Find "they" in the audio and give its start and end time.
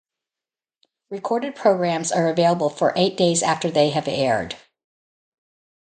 3.69-3.91